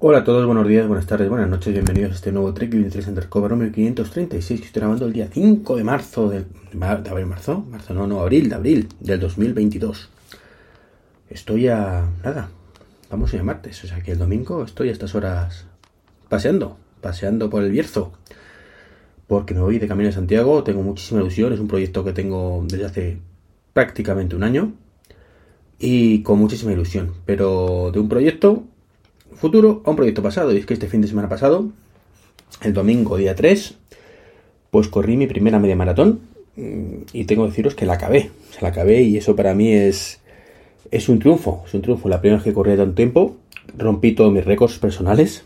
Hola 0.00 0.18
a 0.18 0.24
todos, 0.24 0.46
buenos 0.46 0.68
días, 0.68 0.86
buenas 0.86 1.08
tardes, 1.08 1.28
buenas 1.28 1.48
noches, 1.48 1.72
bienvenidos 1.72 2.12
a 2.12 2.14
este 2.14 2.30
nuevo 2.30 2.54
Trek 2.54 2.70
23 2.70 3.08
Undercover 3.08 3.50
número 3.50 3.72
536 3.72 4.60
que 4.60 4.66
estoy 4.68 4.78
grabando 4.78 5.06
el 5.06 5.12
día 5.12 5.26
5 5.28 5.74
de 5.74 5.82
marzo 5.82 6.28
del... 6.28 6.46
¿De 6.72 7.10
abril, 7.10 7.26
marzo? 7.26 7.66
Marzo, 7.68 7.94
no, 7.94 8.06
no, 8.06 8.20
abril, 8.20 8.48
de 8.48 8.54
abril 8.54 8.88
del 9.00 9.18
2022. 9.18 10.08
Estoy 11.28 11.66
a... 11.66 12.08
nada, 12.22 12.48
vamos 13.10 13.34
a 13.34 13.42
martes, 13.42 13.82
o 13.82 13.88
sea 13.88 14.00
que 14.00 14.12
el 14.12 14.18
domingo 14.18 14.62
estoy 14.62 14.90
a 14.90 14.92
estas 14.92 15.16
horas 15.16 15.66
paseando, 16.28 16.76
paseando 17.00 17.50
por 17.50 17.64
el 17.64 17.72
Bierzo. 17.72 18.12
Porque 19.26 19.52
me 19.52 19.62
voy 19.62 19.80
de 19.80 19.88
Camino 19.88 20.06
de 20.06 20.14
Santiago, 20.14 20.62
tengo 20.62 20.82
muchísima 20.82 21.22
ilusión, 21.22 21.52
es 21.52 21.58
un 21.58 21.66
proyecto 21.66 22.04
que 22.04 22.12
tengo 22.12 22.64
desde 22.68 22.84
hace 22.84 23.18
prácticamente 23.72 24.36
un 24.36 24.44
año 24.44 24.74
y 25.76 26.22
con 26.22 26.38
muchísima 26.38 26.70
ilusión. 26.70 27.14
Pero 27.26 27.90
de 27.92 27.98
un 27.98 28.08
proyecto 28.08 28.62
futuro 29.34 29.82
a 29.84 29.90
un 29.90 29.96
proyecto 29.96 30.22
pasado. 30.22 30.52
Y 30.52 30.58
es 30.58 30.66
que 30.66 30.74
este 30.74 30.88
fin 30.88 31.00
de 31.00 31.08
semana 31.08 31.28
pasado, 31.28 31.70
el 32.62 32.72
domingo 32.72 33.16
día 33.16 33.34
3, 33.34 33.74
pues 34.70 34.88
corrí 34.88 35.16
mi 35.16 35.26
primera 35.26 35.58
media 35.58 35.76
maratón 35.76 36.20
mm, 36.56 37.02
y 37.12 37.24
tengo 37.24 37.44
que 37.44 37.50
deciros 37.50 37.74
que 37.74 37.86
la 37.86 37.94
acabé. 37.94 38.30
Se 38.50 38.62
la 38.62 38.68
acabé 38.68 39.02
y 39.02 39.16
eso 39.16 39.36
para 39.36 39.54
mí 39.54 39.72
es, 39.72 40.20
es 40.90 41.08
un 41.08 41.18
triunfo. 41.18 41.64
Es 41.66 41.74
un 41.74 41.82
triunfo. 41.82 42.08
La 42.08 42.20
primera 42.20 42.38
vez 42.38 42.44
que 42.44 42.52
corrí 42.52 42.76
tanto 42.76 42.94
tiempo, 42.94 43.36
rompí 43.76 44.12
todos 44.12 44.32
mis 44.32 44.44
récords 44.44 44.78
personales 44.78 45.44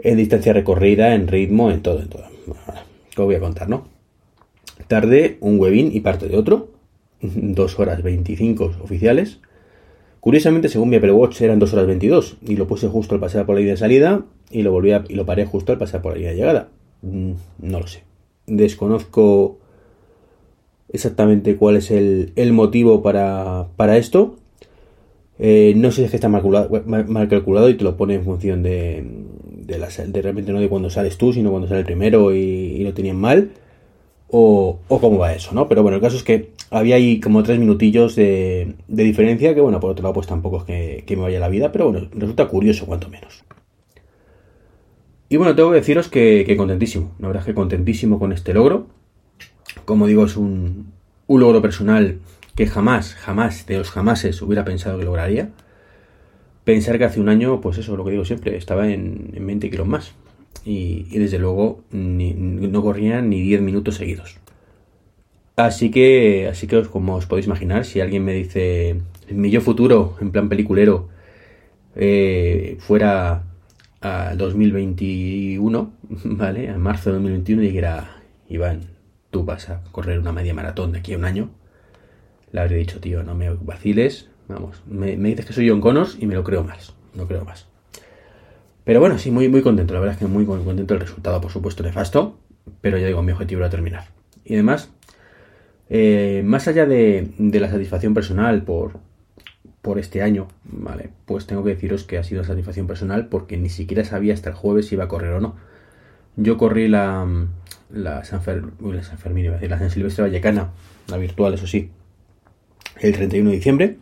en 0.00 0.16
distancia 0.16 0.52
recorrida, 0.52 1.14
en 1.14 1.28
ritmo, 1.28 1.70
en 1.70 1.82
todo, 1.82 2.00
en 2.00 2.08
todo. 2.08 2.24
Bueno, 2.46 2.80
voy 3.16 3.34
a 3.34 3.40
contar, 3.40 3.68
¿no? 3.68 3.88
Tardé 4.86 5.38
un 5.40 5.58
webin 5.58 5.90
y 5.92 6.00
parte 6.00 6.28
de 6.28 6.36
otro, 6.36 6.68
dos 7.20 7.78
horas 7.78 8.02
25 8.02 8.76
oficiales, 8.82 9.40
Curiosamente, 10.20 10.68
según 10.68 10.88
mi 10.88 10.96
Apple 10.96 11.12
Watch, 11.12 11.40
eran 11.40 11.58
2 11.58 11.72
horas 11.74 11.86
22 11.86 12.38
y 12.46 12.56
lo 12.56 12.66
puse 12.66 12.88
justo 12.88 13.14
al 13.14 13.20
pasar 13.20 13.46
por 13.46 13.54
la 13.54 13.60
línea 13.60 13.74
de 13.74 13.78
salida 13.78 14.24
y 14.50 14.62
lo 14.62 14.72
volví 14.72 14.90
y 15.08 15.14
lo 15.14 15.24
paré 15.24 15.44
justo 15.44 15.72
al 15.72 15.78
pasar 15.78 16.02
por 16.02 16.12
la 16.12 16.18
línea 16.18 16.32
de 16.32 16.36
llegada. 16.36 16.68
Mm, 17.02 17.32
no 17.60 17.80
lo 17.80 17.86
sé. 17.86 18.02
Desconozco 18.46 19.58
exactamente 20.92 21.56
cuál 21.56 21.76
es 21.76 21.90
el, 21.90 22.52
motivo 22.52 23.02
para, 23.02 23.96
esto. 23.96 24.36
Eh, 25.38 25.74
no 25.76 25.92
sé 25.92 25.98
si 25.98 26.04
es 26.04 26.10
que 26.10 26.16
está 26.16 26.28
mal 26.28 27.28
calculado, 27.28 27.68
y 27.68 27.74
te 27.74 27.84
lo 27.84 27.96
pone 27.96 28.14
en 28.14 28.24
función 28.24 28.62
de, 28.64 29.04
de, 29.44 29.78
la, 29.78 29.88
de 29.88 30.22
realmente 30.22 30.52
no 30.52 30.60
de 30.60 30.68
cuando 30.68 30.90
sales 30.90 31.16
tú, 31.16 31.32
sino 31.32 31.50
cuando 31.50 31.68
sale 31.68 31.80
el 31.80 31.86
primero 31.86 32.34
y, 32.34 32.38
y 32.38 32.82
lo 32.82 32.92
tenían 32.92 33.16
mal 33.16 33.50
o, 34.30 34.78
cómo 34.88 35.18
va 35.18 35.32
eso, 35.32 35.54
¿no? 35.54 35.68
Pero 35.68 35.82
bueno, 35.82 35.96
el 35.96 36.02
caso 36.02 36.16
es 36.16 36.22
que 36.22 36.52
había 36.70 36.96
ahí 36.96 37.20
como 37.20 37.42
tres 37.42 37.58
minutillos 37.58 38.14
de, 38.14 38.74
diferencia, 38.86 39.54
que 39.54 39.60
bueno, 39.60 39.80
por 39.80 39.90
otro 39.90 40.02
lado 40.02 40.14
pues 40.14 40.26
tampoco 40.26 40.58
es 40.58 41.04
que, 41.04 41.16
me 41.16 41.22
vaya 41.22 41.40
la 41.40 41.48
vida, 41.48 41.72
pero 41.72 41.90
bueno, 41.90 42.08
resulta 42.12 42.46
curioso 42.46 42.86
cuanto 42.86 43.08
menos. 43.08 43.44
Y 45.30 45.36
bueno, 45.36 45.54
tengo 45.54 45.70
que 45.70 45.76
deciros 45.76 46.08
que, 46.08 46.54
contentísimo, 46.56 47.14
la 47.18 47.28
verdad 47.28 47.42
es 47.42 47.46
que 47.46 47.54
contentísimo 47.54 48.18
con 48.18 48.32
este 48.32 48.54
logro. 48.54 48.86
Como 49.84 50.06
digo, 50.06 50.24
es 50.24 50.36
un, 50.36 50.92
logro 51.28 51.60
personal 51.60 52.20
que 52.54 52.66
jamás, 52.66 53.14
jamás, 53.14 53.66
de 53.66 53.78
los 53.78 53.90
jamases 53.90 54.40
hubiera 54.42 54.64
pensado 54.64 54.98
que 54.98 55.04
lograría. 55.04 55.50
Pensar 56.64 56.98
que 56.98 57.04
hace 57.04 57.20
un 57.20 57.28
año, 57.28 57.60
pues 57.60 57.78
eso, 57.78 57.96
lo 57.96 58.04
que 58.04 58.10
digo 58.10 58.24
siempre, 58.24 58.56
estaba 58.56 58.88
en, 58.88 59.32
en 59.34 59.46
20 59.46 59.70
kilos 59.70 59.86
más 59.86 60.14
y, 60.64 61.18
desde 61.18 61.38
luego 61.38 61.82
no 61.90 62.82
corrían 62.82 63.30
ni 63.30 63.40
10 63.42 63.62
minutos 63.62 63.96
seguidos. 63.96 64.38
Así 65.56 65.90
que, 65.90 66.46
así 66.48 66.66
que 66.66 66.82
como 66.84 67.16
os 67.16 67.26
podéis 67.26 67.46
imaginar, 67.46 67.84
si 67.84 68.00
alguien 68.00 68.24
me 68.24 68.32
dice 68.32 69.00
mi 69.30 69.50
yo 69.50 69.60
futuro, 69.60 70.16
en 70.20 70.30
plan 70.30 70.48
peliculero, 70.48 71.08
eh, 71.96 72.76
fuera 72.80 73.44
a 74.00 74.34
2021, 74.36 75.92
¿vale? 76.24 76.70
A 76.70 76.78
marzo 76.78 77.10
de 77.10 77.14
2021 77.14 77.62
y 77.62 77.66
dijera, 77.66 78.22
Iván, 78.48 78.82
tú 79.30 79.44
vas 79.44 79.68
a 79.70 79.82
correr 79.90 80.20
una 80.20 80.32
media 80.32 80.54
maratón 80.54 80.92
de 80.92 81.00
aquí 81.00 81.14
a 81.14 81.18
un 81.18 81.24
año, 81.24 81.50
le 82.52 82.60
habría 82.60 82.78
dicho, 82.78 83.00
tío, 83.00 83.22
no 83.22 83.34
me 83.34 83.50
vaciles, 83.50 84.28
vamos, 84.46 84.82
me, 84.86 85.16
me 85.16 85.30
dices 85.30 85.46
que 85.46 85.52
soy 85.52 85.68
John 85.68 85.80
Connors 85.80 86.16
y 86.20 86.26
me 86.26 86.34
lo 86.34 86.44
creo 86.44 86.64
más, 86.64 86.94
no 87.14 87.26
creo 87.26 87.44
más. 87.44 87.66
Pero 88.88 89.00
bueno, 89.00 89.18
sí, 89.18 89.30
muy, 89.30 89.50
muy 89.50 89.60
contento. 89.60 89.92
La 89.92 90.00
verdad 90.00 90.14
es 90.14 90.18
que 90.18 90.26
muy 90.26 90.46
contento 90.46 90.94
del 90.94 91.00
resultado, 91.02 91.42
por 91.42 91.52
supuesto, 91.52 91.82
nefasto. 91.82 92.38
Pero 92.80 92.96
ya 92.96 93.06
digo, 93.06 93.22
mi 93.22 93.32
objetivo 93.32 93.60
era 93.60 93.68
terminar. 93.68 94.06
Y 94.46 94.54
además, 94.54 94.90
eh, 95.90 96.40
más 96.42 96.68
allá 96.68 96.86
de, 96.86 97.28
la 97.36 97.68
satisfacción 97.68 98.14
personal 98.14 98.62
por, 98.62 98.92
por 99.82 99.98
este 99.98 100.22
año, 100.22 100.48
¿vale? 100.64 101.10
Pues 101.26 101.46
tengo 101.46 101.62
que 101.64 101.74
deciros 101.74 102.04
que 102.04 102.16
ha 102.16 102.24
sido 102.24 102.44
satisfacción 102.44 102.86
personal 102.86 103.26
porque 103.26 103.58
ni 103.58 103.68
siquiera 103.68 104.06
sabía 104.06 104.32
hasta 104.32 104.48
el 104.48 104.56
jueves 104.56 104.86
si 104.86 104.94
iba 104.94 105.04
a 105.04 105.08
correr 105.08 105.34
o 105.34 105.40
no. 105.42 105.56
Yo 106.36 106.56
corrí 106.56 106.88
la, 106.88 107.26
la 107.92 108.24
San, 108.24 108.40
decir, 108.40 109.68
la 109.68 109.78
San 109.78 109.90
Silvestre 109.90 110.22
Vallecana, 110.22 110.70
la 111.08 111.18
virtual, 111.18 111.52
eso 111.52 111.66
sí, 111.66 111.90
el 113.02 113.12
31 113.12 113.50
de 113.50 113.56
diciembre. 113.56 113.98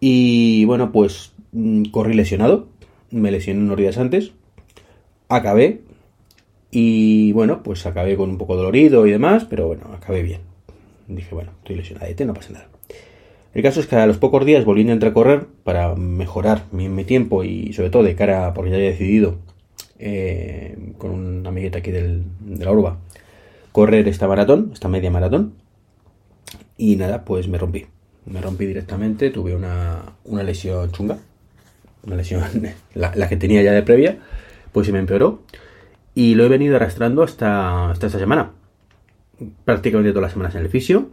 Y 0.00 0.64
bueno, 0.64 0.90
pues 0.90 1.32
mm, 1.52 1.90
corrí 1.90 2.14
lesionado, 2.14 2.68
me 3.10 3.30
lesioné 3.30 3.60
unos 3.60 3.76
días 3.76 3.98
antes, 3.98 4.32
acabé 5.28 5.80
y 6.70 7.32
bueno, 7.32 7.62
pues 7.62 7.86
acabé 7.86 8.16
con 8.16 8.30
un 8.30 8.38
poco 8.38 8.56
dolorido 8.56 9.06
y 9.06 9.10
demás, 9.10 9.46
pero 9.48 9.66
bueno, 9.66 9.86
acabé 9.94 10.22
bien. 10.22 10.40
Dije, 11.06 11.34
bueno, 11.34 11.52
estoy 11.58 11.76
lesionado, 11.76 12.26
no 12.26 12.34
pasa 12.34 12.52
nada. 12.52 12.68
El 13.54 13.62
caso 13.62 13.80
es 13.80 13.86
que 13.86 13.96
a 13.96 14.06
los 14.06 14.18
pocos 14.18 14.44
días 14.44 14.64
volviendo 14.64 14.92
a 14.92 14.94
entrar 14.94 15.12
a 15.12 15.14
correr 15.14 15.46
para 15.64 15.94
mejorar 15.94 16.64
mi, 16.70 17.04
tiempo 17.04 17.44
y 17.44 17.72
sobre 17.72 17.90
todo 17.90 18.02
de 18.02 18.14
cara, 18.14 18.52
porque 18.52 18.70
ya 18.70 18.76
había 18.76 18.90
decidido 18.90 19.36
eh, 19.98 20.76
con 20.98 21.10
una 21.10 21.48
amigueta 21.48 21.78
aquí 21.78 21.90
del, 21.90 22.24
de 22.40 22.64
la 22.64 22.72
urba, 22.72 22.98
correr 23.72 24.06
esta 24.06 24.28
maratón, 24.28 24.70
esta 24.74 24.88
media 24.88 25.10
maratón. 25.10 25.54
Y 26.76 26.96
nada, 26.96 27.24
pues 27.24 27.48
me 27.48 27.58
rompí. 27.58 27.86
Me 28.26 28.40
rompí 28.40 28.66
directamente, 28.66 29.30
tuve 29.30 29.56
una, 29.56 30.02
una 30.24 30.42
lesión 30.42 30.92
chunga 30.92 31.18
una 32.04 32.16
lesión, 32.16 32.42
la, 32.94 33.28
que 33.28 33.36
tenía 33.36 33.62
ya 33.62 33.72
de 33.72 33.82
previa, 33.82 34.18
pues 34.72 34.86
se 34.86 34.92
me 34.92 34.98
empeoró. 34.98 35.42
Y 36.14 36.34
lo 36.34 36.44
he 36.44 36.48
venido 36.48 36.76
arrastrando 36.76 37.22
hasta, 37.22 37.92
esta 37.92 38.08
semana. 38.08 38.50
Prácticamente 39.64 40.10
todas 40.10 40.22
las 40.22 40.32
semanas 40.32 40.54
en 40.56 40.62
el 40.62 40.68
fisio. 40.68 41.10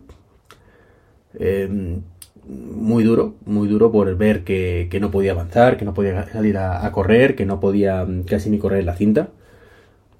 Em, 1.38 2.02
muy 2.48 3.04
duro, 3.04 3.36
muy 3.46 3.68
duro 3.68 3.92
por 3.92 4.16
ver 4.18 4.44
que, 4.44 4.98
no 5.00 5.12
podía 5.12 5.34
avanzar, 5.34 5.78
que 5.78 5.86
no 5.86 5.94
podía 5.94 6.26
salir 6.30 6.58
a, 6.58 6.92
correr, 6.92 7.36
que 7.36 7.46
no 7.46 7.60
podía 7.60 8.04
mm, 8.06 8.24
casi 8.24 8.50
ni 8.50 8.58
correr 8.58 8.84
la 8.84 8.96
cinta. 8.96 9.30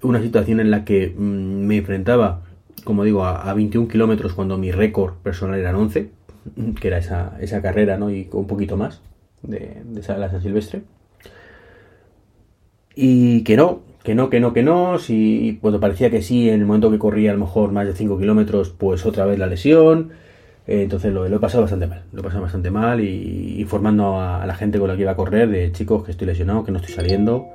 Una 0.02 0.20
situación 0.20 0.60
en 0.60 0.70
la 0.70 0.84
que 0.84 1.12
mm, 1.16 1.66
me 1.66 1.78
enfrentaba, 1.78 2.42
como 2.84 3.02
digo, 3.04 3.24
a, 3.24 3.52
21 3.54 3.88
kilómetros 3.88 4.34
cuando 4.34 4.58
mi 4.58 4.70
récord 4.70 5.14
personal 5.14 5.58
eran 5.58 5.74
11, 5.74 6.10
que 6.80 6.88
era 6.88 6.98
esa, 6.98 7.36
esa 7.40 7.60
carrera, 7.60 7.96
¿no? 7.96 8.10
Y 8.10 8.28
un 8.32 8.46
poquito 8.46 8.76
más 8.76 9.00
de, 9.42 9.82
de 9.84 10.40
Silvestre. 10.40 10.82
Y 12.94 13.44
que 13.44 13.56
no, 13.56 13.82
que 14.02 14.14
no, 14.14 14.30
que 14.30 14.40
no, 14.40 14.52
que 14.52 14.62
no. 14.62 14.98
Si 14.98 15.58
cuando 15.60 15.80
parecía 15.80 16.10
que 16.10 16.22
sí, 16.22 16.48
en 16.48 16.60
el 16.60 16.66
momento 16.66 16.90
que 16.90 16.98
corría 16.98 17.30
a 17.30 17.34
lo 17.34 17.40
mejor 17.40 17.72
más 17.72 17.86
de 17.86 17.94
5 17.94 18.18
kilómetros, 18.18 18.70
pues 18.70 19.04
otra 19.04 19.26
vez 19.26 19.38
la 19.38 19.46
lesión. 19.46 20.12
Eh, 20.66 20.82
entonces 20.82 21.12
lo, 21.12 21.26
he 21.26 21.38
pasado 21.38 21.62
bastante 21.62 21.86
mal. 21.86 22.04
Lo 22.12 22.20
he 22.20 22.24
pasado 22.24 22.42
bastante 22.42 22.70
mal 22.70 23.00
y 23.00 23.60
informando 23.60 24.20
a, 24.20 24.46
la 24.46 24.54
gente 24.54 24.78
con 24.78 24.88
la 24.88 24.96
que 24.96 25.02
iba 25.02 25.12
a 25.12 25.16
correr 25.16 25.48
de 25.48 25.72
chicos 25.72 26.04
que 26.04 26.12
estoy 26.12 26.26
lesionado, 26.28 26.64
que 26.64 26.72
no 26.72 26.78
estoy 26.78 26.94
saliendo. 26.94 27.48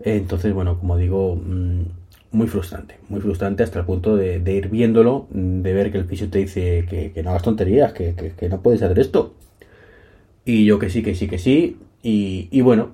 entonces, 0.00 0.52
bueno, 0.52 0.78
como 0.78 0.96
digo, 0.96 1.36
mm, 1.36 1.82
muy 2.32 2.48
frustrante. 2.48 2.98
Muy 3.08 3.20
frustrante 3.20 3.62
hasta 3.62 3.78
el 3.78 3.86
punto 3.86 4.16
de, 4.16 4.38
ir 4.52 4.68
viéndolo, 4.68 5.26
de 5.30 5.72
ver 5.72 5.92
que 5.92 5.98
el 5.98 6.04
fisio 6.04 6.28
te 6.28 6.40
dice 6.40 6.84
que, 6.88 7.22
no 7.22 7.30
hagas 7.30 7.42
tonterías, 7.42 7.92
que, 7.92 8.14
que 8.14 8.48
no 8.48 8.60
puedes 8.60 8.82
hacer 8.82 8.98
esto. 8.98 9.35
Y 10.46 10.64
yo 10.64 10.78
que 10.78 10.90
sí, 10.90 11.02
que 11.02 11.16
sí, 11.16 11.26
que 11.26 11.38
sí. 11.38 11.76
Y, 12.02 12.60
bueno, 12.60 12.90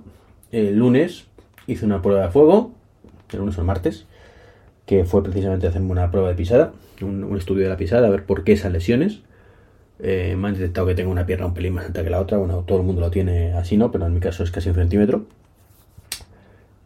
el 0.51 0.75
lunes 0.75 1.27
hice 1.67 1.85
una 1.85 2.01
prueba 2.01 2.25
de 2.25 2.31
fuego, 2.31 2.73
el 3.31 3.39
lunes 3.39 3.55
o 3.59 3.61
el 3.61 3.67
martes, 3.67 4.07
que 4.87 5.05
fue 5.05 5.23
precisamente 5.23 5.67
hacerme 5.67 5.91
una 5.91 6.09
prueba 6.09 6.29
de 6.29 6.35
pisada, 6.35 6.73
un, 7.01 7.37
estudio 7.37 7.63
de 7.63 7.69
la 7.69 7.77
pisada, 7.77 8.07
a 8.07 8.09
ver 8.09 8.25
por 8.25 8.43
qué 8.43 8.53
esas 8.53 8.71
lesiones. 8.71 9.21
Eh, 9.99 10.35
me 10.35 10.47
han 10.47 10.55
detectado 10.55 10.87
que 10.87 10.95
tengo 10.95 11.11
una 11.11 11.27
pierna 11.27 11.45
un 11.45 11.53
pelín 11.53 11.75
más 11.75 11.85
alta 11.85 12.03
que 12.03 12.09
la 12.09 12.19
otra. 12.19 12.39
Bueno, 12.39 12.63
todo 12.65 12.79
el 12.79 12.85
mundo 12.85 13.01
lo 13.01 13.11
tiene 13.11 13.53
así, 13.53 13.77
¿no? 13.77 13.91
Pero 13.91 14.07
en 14.07 14.15
mi 14.15 14.19
caso 14.19 14.43
es 14.43 14.49
casi 14.49 14.69
un 14.69 14.75
centímetro. 14.75 15.27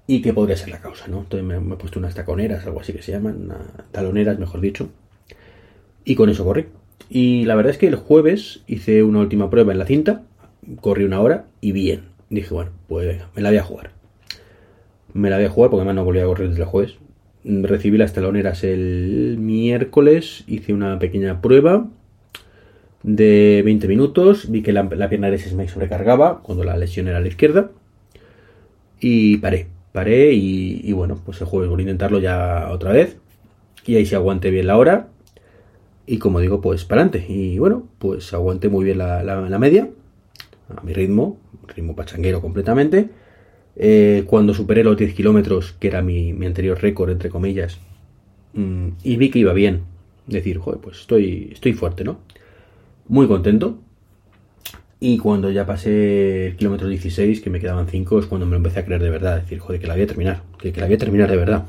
Y 0.05 0.21
que 0.21 0.33
podría 0.33 0.57
ser 0.57 0.67
la 0.67 0.81
causa, 0.81 1.07
¿no? 1.07 1.19
Entonces 1.19 1.43
me, 1.47 1.55
he 1.55 1.77
puesto 1.77 1.97
unas 1.97 2.13
taconeras, 2.13 2.65
algo 2.65 2.81
así 2.81 2.91
que 2.91 3.01
se 3.01 3.13
llaman, 3.13 3.53
taloneras, 3.93 4.37
mejor 4.37 4.59
dicho. 4.59 4.89
Y 6.03 6.15
con 6.15 6.29
eso 6.29 6.43
corrí. 6.43 6.65
Y 7.09 7.45
la 7.45 7.55
verdad 7.55 7.71
es 7.71 7.77
que 7.77 7.87
el 7.87 7.95
jueves 7.95 8.63
hice 8.67 9.03
una 9.03 9.19
última 9.19 9.49
prueba 9.49 9.71
en 9.71 9.79
la 9.79 9.85
cinta, 9.85 10.23
corrí 10.81 11.03
una 11.03 11.21
hora 11.21 11.45
y 11.61 11.71
bien. 11.71 12.05
Dije, 12.29 12.53
bueno, 12.53 12.71
pues 12.87 13.07
venga, 13.07 13.29
me 13.35 13.41
la 13.41 13.49
voy 13.49 13.57
a 13.57 13.63
jugar. 13.63 13.91
Me 15.13 15.29
la 15.29 15.37
voy 15.37 15.45
a 15.45 15.49
jugar 15.49 15.69
porque 15.69 15.81
además 15.81 15.95
no 15.95 16.05
volví 16.05 16.19
a 16.19 16.25
correr 16.25 16.49
desde 16.49 16.63
el 16.63 16.67
jueves. 16.67 16.97
Recibí 17.43 17.97
las 17.97 18.13
taloneras 18.13 18.63
el 18.63 19.37
miércoles, 19.39 20.43
hice 20.47 20.73
una 20.73 20.99
pequeña 20.99 21.41
prueba 21.41 21.87
de 23.03 23.61
20 23.63 23.87
minutos, 23.87 24.51
vi 24.51 24.61
que 24.61 24.73
la, 24.73 24.89
pierna 24.89 25.27
derecha 25.27 25.49
se 25.49 25.55
me 25.55 25.67
sobrecargaba 25.67 26.41
cuando 26.41 26.63
la 26.63 26.75
lesión 26.75 27.07
era 27.07 27.17
a 27.17 27.21
la 27.21 27.27
izquierda 27.29 27.71
y 28.99 29.37
paré, 29.37 29.67
paré 29.93 30.33
y, 30.33 30.91
bueno, 30.91 31.21
pues 31.23 31.39
el 31.39 31.47
jueves 31.47 31.69
voy 31.69 31.79
a 31.79 31.83
intentarlo 31.83 32.19
ya 32.19 32.69
otra 32.71 32.91
vez 32.91 33.17
y 33.85 33.95
ahí 33.95 34.05
se 34.05 34.15
aguante 34.15 34.51
bien 34.51 34.67
la 34.67 34.77
hora 34.77 35.07
y 36.05 36.19
como 36.19 36.41
digo, 36.41 36.59
pues 36.59 36.83
para 36.83 37.01
adelante 37.01 37.25
y 37.31 37.57
bueno, 37.59 37.87
pues 37.99 38.33
aguante 38.33 38.67
muy 38.69 38.83
bien 38.83 38.97
la, 38.97 39.57
media 39.59 39.89
a 40.75 40.81
mi 40.83 40.93
ritmo, 40.93 41.39
ritmo 41.67 41.95
pachanguero 41.95 42.41
completamente. 42.41 43.09
Eh, 43.75 44.23
cuando 44.27 44.53
superé 44.53 44.83
los 44.83 44.97
10 44.97 45.13
kilómetros, 45.13 45.73
que 45.79 45.87
era 45.87 46.01
mi, 46.01 46.33
mi 46.33 46.45
anterior 46.45 46.81
récord, 46.81 47.11
entre 47.11 47.29
comillas, 47.29 47.79
mm, 48.53 48.87
y 49.03 49.17
vi 49.17 49.29
que 49.29 49.39
iba 49.39 49.53
bien. 49.53 49.81
Decir, 50.25 50.57
joder, 50.57 50.81
pues 50.81 50.99
estoy, 51.01 51.49
estoy 51.53 51.73
fuerte, 51.73 52.03
¿no? 52.03 52.19
muy 53.07 53.27
contento. 53.27 53.79
Y 54.99 55.19
cuando 55.19 55.51
ya 55.51 55.65
pasé 55.65 56.47
el 56.47 56.55
kilómetro 56.55 56.87
16, 56.87 57.41
que 57.41 57.49
me 57.49 57.59
quedaban 57.59 57.87
5, 57.87 58.19
es 58.19 58.25
cuando 58.25 58.45
me 58.45 58.51
lo 58.51 58.57
empecé 58.57 58.79
a 58.79 58.85
creer 58.85 59.01
de 59.01 59.11
verdad. 59.11 59.41
Decir, 59.41 59.59
joder, 59.59 59.79
que 59.79 59.87
la 59.87 59.93
voy 59.93 60.03
a 60.03 60.07
terminar, 60.07 60.41
que, 60.57 60.71
la 60.71 60.85
voy 60.87 60.95
a 60.95 60.97
terminar 60.97 61.29
de 61.29 61.37
verdad. 61.37 61.65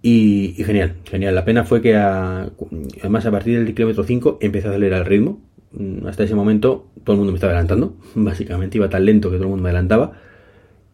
Y, 0.00 0.54
genial, 0.64 0.94
genial. 1.04 1.34
La 1.34 1.44
pena 1.44 1.64
fue 1.64 1.82
que 1.82 1.96
además 1.96 3.26
a 3.26 3.32
partir 3.32 3.58
del 3.58 3.74
kilómetro 3.74 4.04
5 4.04 4.38
empecé 4.40 4.68
a 4.68 4.70
acelerar 4.70 5.00
el 5.00 5.06
ritmo. 5.06 5.40
Mm, 5.72 6.06
hasta 6.06 6.24
ese 6.24 6.34
momento 6.34 6.86
todo 7.04 7.14
el 7.14 7.18
mundo 7.18 7.32
me 7.32 7.36
estaba 7.36 7.52
adelantando. 7.52 7.94
Básicamente 8.14 8.78
iba 8.78 8.88
tan 8.88 9.04
lento 9.04 9.30
que 9.30 9.36
todo 9.36 9.44
el 9.44 9.50
mundo 9.50 9.62
me 9.62 9.70
adelantaba. 9.70 10.12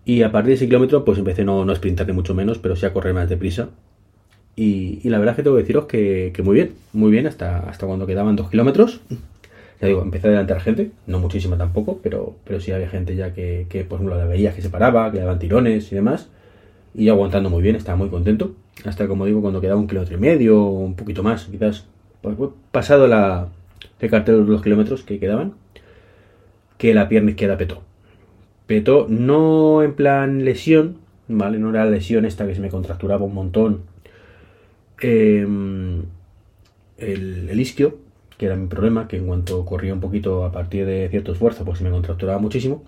Y 0.05 0.23
a 0.23 0.33
partir 0.33 0.49
de 0.51 0.55
ese 0.55 0.67
kilómetro 0.67 1.05
pues 1.05 1.19
empecé 1.19 1.45
no, 1.45 1.65
no 1.65 1.73
a 1.73 1.77
sprintar 1.77 2.07
ni 2.07 2.13
mucho 2.13 2.35
menos, 2.35 2.59
pero 2.59 2.77
sí 2.77 2.87
a 2.87 2.93
correr 2.93 3.15
más 3.15 3.29
deprisa. 3.29 3.71
Y, 4.57 5.09
la 5.09 5.19
verdad 5.19 5.33
es 5.33 5.37
que 5.37 5.43
tengo 5.43 5.57
que 5.57 5.63
deciros 5.63 5.87
que, 5.87 6.33
muy 6.45 6.55
bien, 6.55 6.75
muy 6.93 7.11
bien, 7.11 7.27
hasta, 7.27 7.59
hasta 7.69 7.87
cuando 7.87 8.07
quedaban 8.07 8.37
dos 8.37 8.51
kilómetros. 8.51 9.01
Ya 9.81 9.89
digo, 9.89 10.03
empecé 10.03 10.29
a 10.29 10.31
adelantar 10.31 10.61
gente, 10.61 10.93
no 11.09 11.19
muchísima 11.19 11.59
tampoco, 11.59 11.99
pero, 12.03 12.37
pero 12.45 12.61
sí 12.61 12.71
había 12.71 12.89
gente 12.89 13.17
ya 13.17 13.35
que, 13.35 13.67
que 13.69 13.83
por 13.85 14.01
la 14.03 14.25
veías 14.27 14.55
que 14.55 14.63
se 14.63 14.71
paraba, 14.71 15.11
que 15.11 15.19
daban 15.19 15.41
tirones 15.41 15.91
y 15.91 15.97
demás. 15.97 16.29
Y 16.95 17.09
aguantando 17.09 17.51
muy 17.51 17.63
bien, 17.63 17.75
estaba 17.75 17.97
muy 17.97 18.09
contento. 18.09 18.55
Hasta 18.85 19.09
como 19.09 19.27
digo, 19.27 19.41
cuando 19.41 19.61
quedaba 19.61 19.81
un 19.81 19.89
kilómetro 19.89 20.17
y 20.17 20.21
medio, 20.21 20.63
un 20.65 20.95
poquito 20.95 21.25
más, 21.25 21.47
quizás, 21.47 21.87
pues, 22.23 22.37
pasado 22.71 23.09
la, 23.09 23.49
el 24.01 24.11
cartel 24.11 24.45
de 24.45 24.51
los 24.51 24.63
kilómetros 24.63 25.03
que 25.03 25.19
quedaban, 25.19 25.55
que 26.79 26.95
la 26.95 27.09
pierna 27.09 27.31
izquierda 27.31 27.57
petó. 27.57 27.83
Petó 28.67 29.07
no 29.09 29.83
en 29.83 29.95
plan 29.95 30.45
lesión, 30.45 30.99
¿vale? 31.29 31.59
No 31.59 31.71
era 31.71 31.85
lesión 31.87 32.25
esta 32.25 32.47
que 32.47 32.55
se 32.55 32.61
me 32.61 32.71
contracturaba 32.71 33.25
un 33.25 33.35
montón 33.35 33.95
Em, 35.01 36.03
el, 36.99 37.61
isquio, 37.61 37.99
que 38.39 38.47
era 38.47 38.57
mi 38.57 38.69
problema, 38.69 39.09
que 39.09 39.17
en 39.17 39.27
cuanto 39.27 39.65
corría 39.65 39.93
un 39.93 40.01
poquito 40.01 40.45
a 40.45 40.53
partir 40.53 40.87
de 40.87 41.09
cierto 41.11 41.33
esfuerzo, 41.33 41.65
pues 41.65 41.79
se 41.79 41.85
me 41.85 41.91
contracturaba 41.91 42.39
muchísimo. 42.39 42.85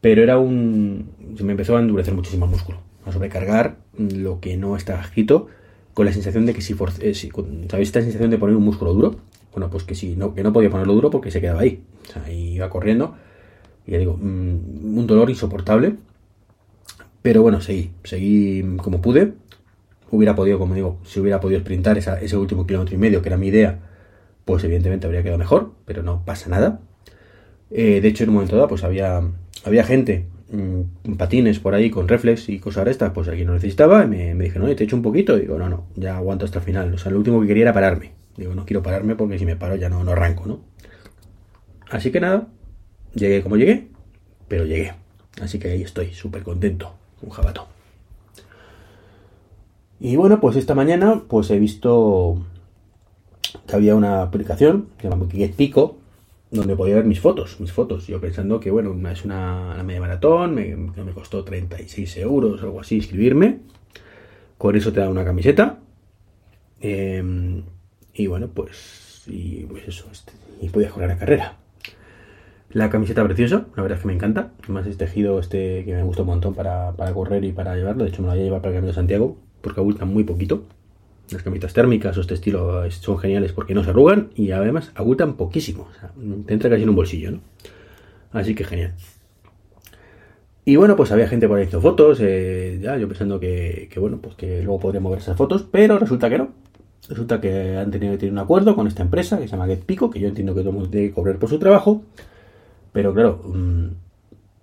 Pero 0.00 0.22
era 0.22 0.38
un. 0.38 1.10
Se 1.36 1.44
me 1.44 1.52
empezó 1.52 1.76
a 1.76 1.80
endurecer 1.80 2.14
muchísimo 2.14 2.44
el 2.44 2.52
músculo, 2.52 2.78
a 3.04 3.12
sobrecargar 3.12 3.78
lo 3.98 4.40
que 4.40 4.56
no 4.56 4.76
está 4.76 5.00
escrito, 5.00 5.48
con 5.94 6.06
la 6.06 6.12
sensación 6.12 6.46
de 6.46 6.54
que 6.54 6.60
si, 6.60 6.74
eh, 7.00 7.14
¿Sabéis 7.14 7.88
esta 7.88 8.02
sensación 8.02 8.30
de 8.30 8.38
poner 8.38 8.56
un 8.56 8.64
músculo 8.64 8.92
duro? 8.94 9.16
Bueno, 9.58 9.72
pues 9.72 9.82
que 9.82 9.96
sí, 9.96 10.14
no, 10.16 10.34
que 10.34 10.44
no 10.44 10.52
podía 10.52 10.70
ponerlo 10.70 10.94
duro 10.94 11.10
porque 11.10 11.32
se 11.32 11.40
quedaba 11.40 11.62
ahí. 11.62 11.82
O 12.08 12.12
sea, 12.12 12.30
iba 12.32 12.70
corriendo. 12.70 13.16
Y 13.84 13.90
ya 13.90 13.98
digo, 13.98 14.16
mm, 14.16 14.98
un 14.98 15.06
dolor 15.08 15.30
insoportable. 15.30 15.96
Pero 17.22 17.42
bueno, 17.42 17.60
seguí, 17.60 17.90
seguí 18.04 18.62
como 18.76 19.02
pude 19.02 19.32
hubiera 20.10 20.36
podido, 20.36 20.60
como 20.60 20.74
digo, 20.74 21.00
si 21.04 21.18
hubiera 21.18 21.40
podido 21.40 21.60
sprintar 21.60 21.98
ese 21.98 22.36
último 22.36 22.66
kilómetro 22.66 22.94
y 22.94 22.98
medio, 22.98 23.20
que 23.20 23.28
era 23.28 23.36
mi 23.36 23.48
idea, 23.48 23.80
pues 24.44 24.62
evidentemente 24.62 25.06
habría 25.06 25.22
quedado 25.22 25.38
mejor, 25.38 25.72
pero 25.84 26.04
no 26.04 26.24
pasa 26.24 26.48
nada. 26.48 26.80
Eh, 27.70 28.00
de 28.00 28.08
hecho, 28.08 28.24
en 28.24 28.30
un 28.30 28.36
momento 28.36 28.56
dado, 28.56 28.68
pues 28.68 28.84
había, 28.84 29.20
había 29.64 29.84
gente, 29.84 30.26
mm, 30.52 31.14
patines 31.16 31.58
por 31.58 31.74
ahí 31.74 31.90
con 31.90 32.06
reflex 32.06 32.48
y 32.48 32.60
cosas 32.60 32.84
de 32.84 32.92
estas, 32.92 33.10
pues 33.10 33.28
aquí 33.28 33.44
no 33.44 33.54
necesitaba, 33.54 34.06
me, 34.06 34.34
me 34.34 34.44
dije, 34.44 34.58
no, 34.58 34.74
te 34.74 34.84
echo 34.84 34.96
un 34.96 35.02
poquito, 35.02 35.36
y 35.36 35.42
digo, 35.42 35.58
no, 35.58 35.68
no, 35.68 35.86
ya 35.96 36.16
aguanto 36.16 36.44
hasta 36.44 36.60
el 36.60 36.64
final. 36.64 36.94
O 36.94 36.98
sea, 36.98 37.10
lo 37.12 37.18
último 37.18 37.40
que 37.40 37.48
quería 37.48 37.64
era 37.64 37.72
pararme. 37.74 38.17
Digo, 38.38 38.54
no 38.54 38.64
quiero 38.64 38.82
pararme 38.82 39.16
porque 39.16 39.38
si 39.38 39.44
me 39.44 39.56
paro 39.56 39.76
ya 39.76 39.88
no, 39.88 40.02
no 40.04 40.12
arranco, 40.12 40.46
¿no? 40.46 40.60
Así 41.90 42.10
que 42.10 42.20
nada, 42.20 42.46
llegué 43.14 43.42
como 43.42 43.56
llegué, 43.56 43.88
pero 44.46 44.64
llegué. 44.64 44.94
Así 45.42 45.58
que 45.58 45.68
ahí 45.68 45.82
estoy, 45.82 46.14
súper 46.14 46.44
contento, 46.44 46.94
un 47.20 47.30
jabato. 47.30 47.66
Y 50.00 50.14
bueno, 50.14 50.40
pues 50.40 50.56
esta 50.56 50.74
mañana 50.74 51.24
pues 51.28 51.50
he 51.50 51.58
visto 51.58 52.46
que 53.66 53.74
había 53.74 53.96
una 53.96 54.22
aplicación 54.22 54.88
que 54.96 55.08
se 55.08 55.10
llama 55.10 55.26
Pico, 55.56 55.98
donde 56.52 56.76
podía 56.76 56.94
ver 56.94 57.04
mis 57.04 57.20
fotos, 57.20 57.58
mis 57.60 57.72
fotos. 57.72 58.06
Yo 58.06 58.20
pensando 58.20 58.60
que, 58.60 58.70
bueno, 58.70 58.96
es 59.10 59.24
una, 59.24 59.82
media 59.84 60.00
maratón, 60.00 60.54
me, 60.54 60.76
me 60.76 61.12
costó 61.12 61.44
36 61.44 62.16
euros, 62.18 62.62
algo 62.62 62.80
así, 62.80 62.96
inscribirme. 62.96 63.58
Con 64.56 64.76
eso 64.76 64.92
te 64.92 65.00
da 65.00 65.08
una 65.08 65.24
camiseta. 65.24 65.80
Em, 66.80 67.62
y 68.18 68.26
bueno, 68.26 68.48
pues, 68.52 69.22
y 69.28 69.64
pues 69.66 69.86
eso, 69.86 70.06
este, 70.10 70.32
y 70.60 70.68
podías 70.70 70.92
correr 70.92 71.08
la 71.08 71.18
carrera. 71.18 71.56
La 72.70 72.90
camiseta 72.90 73.24
preciosa, 73.24 73.66
la 73.76 73.82
verdad 73.82 73.96
es 73.96 74.02
que 74.02 74.08
me 74.08 74.14
encanta. 74.14 74.50
Además 74.64 74.86
es 74.86 74.98
tejido 74.98 75.38
este 75.38 75.84
que 75.84 75.94
me 75.94 76.02
gusta 76.02 76.22
un 76.22 76.28
montón 76.28 76.54
para, 76.54 76.92
para 76.92 77.14
correr 77.14 77.44
y 77.44 77.52
para 77.52 77.76
llevarlo. 77.76 78.02
De 78.04 78.10
hecho 78.10 78.20
me 78.20 78.28
lo 78.28 78.34
voy 78.34 78.42
a 78.42 78.44
llevar 78.44 78.60
para 78.60 78.70
el 78.70 78.74
Camino 78.76 78.88
de 78.88 78.94
Santiago 78.94 79.38
porque 79.62 79.80
abultan 79.80 80.12
muy 80.12 80.24
poquito. 80.24 80.64
Las 81.30 81.42
camisetas 81.42 81.72
térmicas 81.74 82.18
o 82.18 82.20
este 82.20 82.34
estilo 82.34 82.90
son 82.90 83.18
geniales 83.18 83.52
porque 83.52 83.74
no 83.74 83.84
se 83.84 83.90
arrugan 83.90 84.30
y 84.34 84.50
además 84.50 84.90
abultan 84.96 85.36
poquísimo. 85.36 85.88
O 85.90 86.00
sea, 86.00 86.10
te 86.46 86.54
entra 86.54 86.68
casi 86.68 86.82
en 86.82 86.88
un 86.88 86.96
bolsillo, 86.96 87.30
¿no? 87.30 87.40
Así 88.32 88.54
que 88.54 88.64
genial. 88.64 88.94
Y 90.68 90.76
bueno, 90.76 90.96
pues 90.96 91.12
había 91.12 91.26
gente 91.26 91.48
por 91.48 91.56
ahí 91.56 91.64
haciendo 91.64 91.80
fotos, 91.80 92.18
eh, 92.20 92.78
ya 92.82 92.98
yo 92.98 93.08
pensando 93.08 93.40
que, 93.40 93.88
bueno, 93.96 94.18
pues 94.20 94.34
que 94.34 94.62
luego 94.62 94.78
podríamos 94.78 95.10
ver 95.10 95.20
esas 95.20 95.34
fotos, 95.34 95.66
pero 95.70 95.98
resulta 95.98 96.28
que 96.28 96.36
no. 96.36 96.50
Resulta 97.08 97.40
que 97.40 97.76
han 97.76 97.90
tenido 97.90 98.12
que 98.12 98.18
tener 98.18 98.32
un 98.32 98.38
acuerdo 98.38 98.74
con 98.74 98.86
esta 98.86 99.02
empresa 99.02 99.38
que 99.38 99.44
se 99.44 99.52
llama 99.52 99.66
GetPico, 99.66 100.10
que 100.10 100.20
yo 100.20 100.28
entiendo 100.28 100.54
que 100.54 100.60
todo 100.60 100.70
el 100.70 100.74
mundo 100.76 100.90
tiene 100.90 101.08
que 101.08 101.14
cobrar 101.14 101.38
por 101.38 101.48
su 101.48 101.58
trabajo, 101.58 102.02
pero 102.92 103.14
claro, 103.14 103.42
mm, 103.44 103.86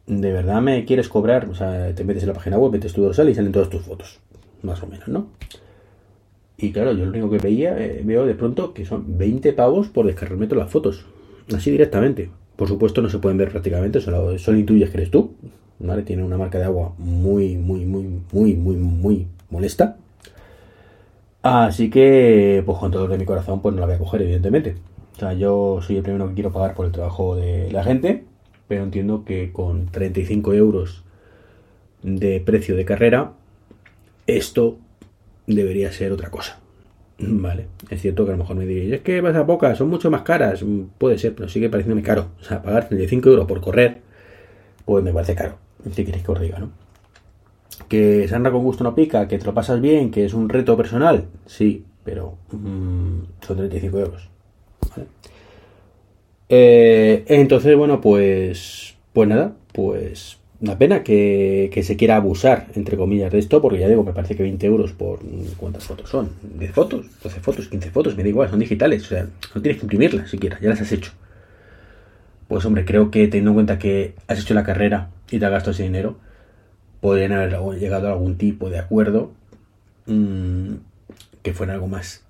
de 0.08 0.32
verdad 0.32 0.62
me 0.62 0.86
quieres 0.86 1.10
cobrar, 1.10 1.50
o 1.50 1.56
sea, 1.56 1.94
te 1.96 2.04
metes 2.04 2.24
en 2.24 2.30
la 2.30 2.36
página 2.36 2.58
web, 2.58 2.72
metes 2.72 2.94
tu 2.94 3.02
dorsal 3.02 3.30
y 3.30 3.36
salen 3.36 3.52
todas 3.52 3.70
tus 3.70 3.82
fotos 3.82 4.20
más 4.62 4.82
o 4.84 4.88
menos, 4.88 5.08
¿no? 5.08 5.28
Y 6.58 6.72
claro, 6.72 6.94
yo 6.94 7.06
lo 7.06 7.12
único 7.12 7.30
que 7.30 7.38
veía, 7.38 7.78
eh, 7.78 8.02
veo 8.04 8.26
de 8.26 8.36
pronto 8.36 8.74
que 8.74 8.86
son 8.86 9.18
20 9.18 9.54
pavos 9.54 9.88
por 9.88 10.06
descargarme 10.06 10.48
todas 10.48 10.66
las 10.66 10.72
fotos. 10.72 11.06
Así 11.54 11.70
directamente. 11.70 12.30
Por 12.56 12.68
supuesto 12.68 13.02
no 13.02 13.10
se 13.10 13.20
pueden 13.20 13.38
ver 13.38 13.50
prácticamente, 13.50 14.00
solo, 14.00 14.38
solo 14.40 14.58
intuyes 14.58 14.90
que 14.90 14.98
eres 14.98 15.12
tú. 15.12 15.32
¿Vale? 15.80 16.04
Tiene 16.04 16.24
una 16.24 16.38
marca 16.38 16.58
de 16.58 16.64
agua 16.64 16.94
muy, 16.98 17.58
muy, 17.58 17.86
muy, 17.86 18.08
muy, 18.32 18.56
muy, 18.56 18.76
muy 18.78 19.28
molesta. 19.50 19.98
Así 21.48 21.92
que, 21.92 22.64
pues 22.66 22.80
con 22.80 22.90
todo 22.90 23.08
de 23.08 23.20
mi 23.20 23.26
corazón, 23.26 23.62
pues 23.62 23.76
no 23.76 23.82
la 23.82 23.86
voy 23.86 23.94
a 23.94 24.00
coger, 24.00 24.24
evidentemente. 24.24 24.78
O 25.16 25.20
sea, 25.20 25.34
yo 25.34 25.80
soy 25.80 25.98
el 25.98 26.02
primero 26.02 26.28
que 26.28 26.34
quiero 26.34 26.52
pagar 26.52 26.74
por 26.74 26.88
el 26.88 26.92
trabajo 26.92 27.36
de 27.36 27.72
la 27.72 27.84
gente, 27.84 28.24
pero 28.68 28.84
entiendo 28.84 29.26
que 29.26 29.52
con 29.54 29.86
35 29.86 30.56
euros 30.56 31.04
de 32.02 32.42
precio 32.44 32.76
de 32.76 32.86
carrera, 32.86 33.34
esto 34.26 34.80
debería 35.46 35.92
ser 35.92 36.14
otra 36.14 36.32
cosa. 36.32 36.60
Vale, 37.20 37.68
es 37.92 38.02
cierto 38.02 38.26
que 38.26 38.32
a 38.32 38.34
lo 38.36 38.40
mejor 38.40 38.56
me 38.56 38.66
diréis, 38.66 38.94
es 38.94 39.02
que 39.02 39.22
vas 39.22 39.36
a 39.36 39.46
pocas, 39.46 39.78
son 39.78 39.90
mucho 39.90 40.10
más 40.10 40.24
caras. 40.24 40.66
Puede 40.98 41.20
ser, 41.20 41.36
pero 41.36 41.48
sigue 41.48 41.70
pareciéndome 41.70 42.02
caro. 42.02 42.30
O 42.42 42.44
sea, 42.44 42.64
pagar 42.64 42.88
35 42.88 43.30
euros 43.30 43.46
por 43.46 43.62
correr, 43.62 44.02
pues 44.84 45.04
me 45.04 45.14
parece 45.14 45.36
caro. 45.36 45.58
Si 45.92 46.04
queréis 46.04 46.26
que 46.26 46.32
os 46.32 46.42
diga, 46.42 46.58
¿no? 46.58 46.85
Que 47.88 48.28
Sandra 48.28 48.52
con 48.52 48.64
gusto 48.64 48.84
no 48.84 48.96
pica, 48.96 49.28
que 49.28 49.38
te 49.38 49.46
lo 49.46 49.54
pasas 49.54 49.82
bien, 49.82 50.12
que 50.12 50.26
es 50.26 50.34
un 50.34 50.50
reto 50.50 50.76
personal, 50.78 51.26
sí, 51.46 51.86
pero 52.04 52.38
mm, 52.52 53.20
son 53.42 53.58
35 53.58 54.00
euros. 54.00 54.30
Eh, 56.48 57.26
entonces, 57.28 57.76
bueno, 57.76 58.02
pues, 58.02 58.96
pues 59.14 59.28
nada, 59.28 59.54
pues 59.74 60.38
una 60.62 60.78
pena 60.78 61.04
que, 61.04 61.82
se 61.84 61.98
quiera 61.98 62.16
abusar, 62.16 62.68
entre 62.76 62.98
comillas, 62.98 63.32
de 63.32 63.40
esto, 63.40 63.62
porque 63.62 63.80
ya 63.80 63.88
digo, 63.88 64.04
me 64.04 64.14
parece 64.14 64.36
que 64.36 64.44
20 64.44 64.66
euros 64.66 64.94
por. 64.94 65.20
¿Cuántas 65.58 65.84
fotos 65.84 66.10
son? 66.10 66.32
¿10 66.60 66.72
fotos? 66.72 67.06
¿12 67.24 67.30
fotos? 67.42 67.72
¿15 67.72 67.92
fotos? 67.92 68.16
Me 68.16 68.24
da 68.24 68.30
igual, 68.30 68.50
son 68.50 68.60
digitales. 68.60 69.04
O 69.04 69.08
sea, 69.08 69.28
no 69.54 69.62
tienes 69.62 69.80
que 69.80 69.86
imprimirlas 69.86 70.30
siquiera, 70.30 70.60
ya 70.62 70.70
las 70.70 70.82
has 70.82 70.92
hecho. 70.92 71.12
Pues 72.48 72.64
hombre, 72.66 72.86
creo 72.86 73.12
que 73.12 73.28
teniendo 73.28 73.52
en 73.52 73.56
cuenta 73.56 73.80
que 73.80 74.14
has 74.28 74.40
hecho 74.40 74.54
la 74.54 74.64
carrera 74.64 75.10
y 75.30 75.40
te 75.40 75.46
has 75.46 75.52
gastado 75.52 75.72
ese 75.72 75.84
dinero, 75.84 76.18
podrían 77.06 77.34
haber 77.34 77.60
llegado 77.78 78.08
a 78.08 78.14
algún 78.14 78.36
tipo 78.36 78.72
de 78.72 78.80
acuerdo 78.80 79.32
mmm, 80.08 80.74
que 81.44 81.54
fuera 81.54 81.74
algo 81.74 81.88
más 81.88 82.24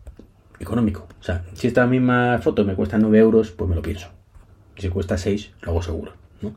económico. 0.60 1.08
O 1.22 1.24
sea, 1.24 1.46
si 1.54 1.68
esta 1.68 1.88
misma 1.88 2.40
foto 2.44 2.66
me 2.66 2.76
cuesta 2.76 2.98
9 2.98 3.18
euros, 3.18 3.52
pues 3.52 3.70
me 3.70 3.76
lo 3.78 3.82
pienso. 3.82 4.10
Si 4.78 4.90
cuesta 4.90 5.18
6, 5.18 5.52
lo 5.62 5.72
hago 5.72 5.82
seguro. 5.82 6.12
¿no? 6.42 6.54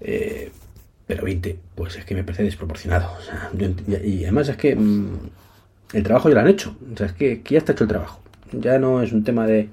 Eh, 0.00 0.50
pero 1.06 1.22
20, 1.22 1.56
pues 1.76 1.94
es 1.94 2.04
que 2.04 2.16
me 2.16 2.24
parece 2.24 2.42
desproporcionado. 2.42 3.08
y 4.02 4.24
además 4.24 4.48
es 4.48 4.56
que 4.56 4.74
mm, 4.74 5.16
el 5.92 6.02
trabajo 6.02 6.28
ya 6.28 6.34
lo 6.34 6.40
han 6.40 6.48
hecho. 6.48 6.74
O 6.92 6.96
sea, 6.96 7.06
es 7.06 7.12
que, 7.12 7.40
ya 7.48 7.58
está 7.58 7.70
hecho 7.70 7.84
el 7.84 7.88
trabajo. 7.90 8.20
Ya 8.50 8.80
no 8.80 9.00
es 9.00 9.12
un 9.12 9.22
tema 9.22 9.46
de, 9.46 9.68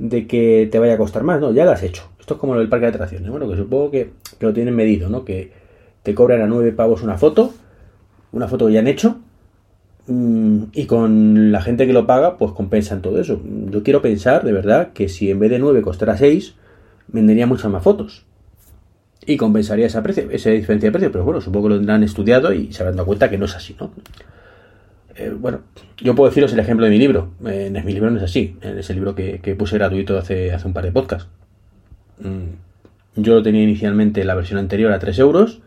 de 0.00 0.26
que 0.26 0.68
te 0.72 0.80
vaya 0.80 0.94
a 0.94 0.98
costar 0.98 1.22
más, 1.22 1.40
no, 1.40 1.52
ya 1.52 1.64
lo 1.64 1.70
has 1.70 1.84
hecho. 1.84 2.10
Esto 2.18 2.34
es 2.34 2.40
como 2.40 2.56
del 2.56 2.68
parque 2.68 2.86
de 2.86 2.94
atracciones. 2.94 3.30
Bueno, 3.30 3.48
que 3.48 3.56
supongo 3.56 3.92
que, 3.92 4.10
que 4.40 4.44
lo 4.46 4.52
tienen 4.52 4.74
medido, 4.74 5.08
¿no? 5.08 5.24
Que 5.24 5.57
te 6.08 6.14
cobran 6.14 6.40
a 6.40 6.46
9 6.46 6.72
pavos 6.72 7.02
una 7.02 7.18
foto, 7.18 7.52
una 8.32 8.48
foto 8.48 8.66
que 8.66 8.72
ya 8.72 8.80
han 8.80 8.86
hecho, 8.86 9.18
mm, 10.06 10.62
y 10.72 10.86
con 10.86 11.52
la 11.52 11.60
gente 11.60 11.86
que 11.86 11.92
lo 11.92 12.06
paga, 12.06 12.38
pues 12.38 12.52
compensan 12.52 13.02
todo 13.02 13.20
eso. 13.20 13.42
Yo 13.68 13.82
quiero 13.82 14.00
pensar, 14.00 14.42
de 14.42 14.52
verdad, 14.52 14.94
que 14.94 15.10
si 15.10 15.30
en 15.30 15.38
vez 15.38 15.50
de 15.50 15.58
9 15.58 15.82
costara 15.82 16.16
6, 16.16 16.54
vendería 17.08 17.46
muchas 17.46 17.70
más 17.70 17.82
fotos 17.82 18.24
y 19.26 19.36
compensaría 19.36 19.84
esa, 19.84 20.02
precio, 20.02 20.30
esa 20.30 20.48
diferencia 20.48 20.86
de 20.86 20.92
precio. 20.92 21.12
Pero 21.12 21.24
bueno, 21.26 21.42
supongo 21.42 21.68
que 21.68 21.74
lo 21.74 21.76
tendrán 21.76 22.02
estudiado 22.02 22.54
y 22.54 22.72
se 22.72 22.82
habrán 22.82 22.96
dado 22.96 23.04
cuenta 23.04 23.28
que 23.28 23.36
no 23.36 23.44
es 23.44 23.54
así, 23.54 23.76
¿no? 23.78 23.90
Eh, 25.14 25.34
bueno, 25.38 25.60
yo 25.98 26.14
puedo 26.14 26.30
deciros 26.30 26.54
el 26.54 26.58
ejemplo 26.60 26.86
de 26.86 26.90
mi 26.90 26.98
libro. 26.98 27.32
en 27.44 27.74
mi 27.84 27.92
libro 27.92 28.10
no 28.10 28.16
es 28.16 28.22
así. 28.22 28.56
En 28.62 28.78
ese 28.78 28.94
libro 28.94 29.14
que, 29.14 29.54
puse 29.58 29.76
gratuito 29.76 30.16
hace, 30.16 30.52
hace 30.52 30.66
un 30.66 30.72
par 30.72 30.84
de 30.84 30.92
podcasts. 30.92 31.28
Mm, 32.20 33.20
yo 33.20 33.34
lo 33.34 33.42
tenía 33.42 33.62
inicialmente 33.62 34.24
la 34.24 34.34
versión 34.34 34.58
anterior 34.58 34.90
a 34.90 34.98
3 34.98 35.18
euros. 35.18 35.60